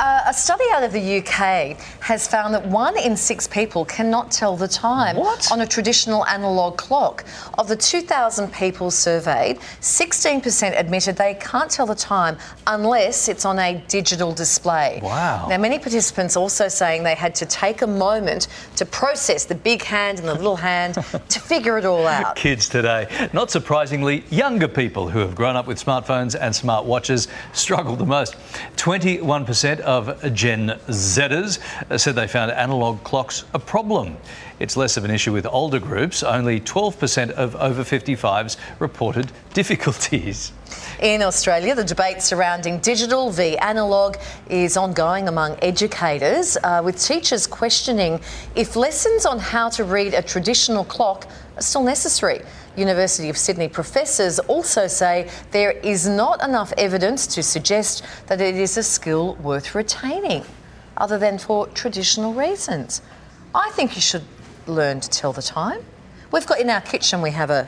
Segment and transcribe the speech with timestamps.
[0.00, 4.30] Uh, a study out of the UK has found that one in six people cannot
[4.30, 5.52] tell the time What?
[5.52, 7.26] on a traditional analogue clock.
[7.58, 13.58] Of the 2,000 people surveyed, 16% admitted they can't tell the time unless it's on
[13.58, 15.00] a digital display.
[15.02, 15.48] Wow.
[15.50, 19.82] Now, many participants also saying they had to take a moment to process the big
[19.82, 22.36] hand and the little hand to figure it all out.
[22.36, 23.28] Kids today.
[23.34, 28.34] Not surprisingly, younger people who have grown up with smartphones and smartwatches struggle the most.
[28.76, 31.58] 21% of Gen Zers
[31.98, 34.16] said they found analog clocks a problem.
[34.60, 36.22] It's less of an issue with older groups.
[36.22, 40.52] Only 12% of over 55s reported difficulties.
[41.00, 44.18] In Australia, the debate surrounding digital v analogue
[44.48, 48.20] is ongoing among educators, uh, with teachers questioning
[48.54, 52.42] if lessons on how to read a traditional clock are still necessary.
[52.76, 58.54] University of Sydney professors also say there is not enough evidence to suggest that it
[58.54, 60.44] is a skill worth retaining,
[61.04, 63.00] other than for traditional reasons.
[63.54, 64.24] I think you should
[64.66, 65.80] learn to tell the time.
[66.32, 67.62] We've got in our kitchen we have a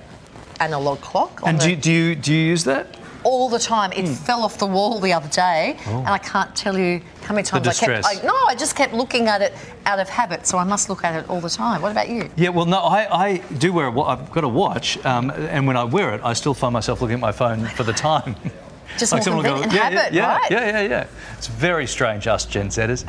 [0.61, 2.87] analog clock on And the do you, do you, do you use that?
[3.25, 3.91] all the time.
[3.92, 4.14] It Hmm.
[4.28, 7.69] fell off the wall the other day, and I can't tell you how many times
[7.69, 8.05] I kept.
[8.05, 9.53] I, no, I just kept looking at it
[9.87, 11.83] out of habit, so I must look at it all the time.
[11.83, 12.22] What about you?
[12.34, 13.28] Yeah, well, no, I, I
[13.65, 16.53] do wear a I've got a watch, um, and when I wear it, I still
[16.62, 18.34] find myself looking at my phone for the time.
[18.98, 20.51] Just more someone will convenient yeah, habit, yeah, right?
[20.51, 21.07] Yeah, yeah, yeah.
[21.39, 23.05] It's very strange, us Gen Zers.